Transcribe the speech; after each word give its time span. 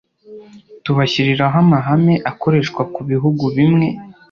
tubashyiriraho 0.83 1.55
amahame 1.63 2.15
akoreshwa 2.31 2.81
ku 2.93 3.01
bihugu 3.09 3.43
bimwe 3.55 3.87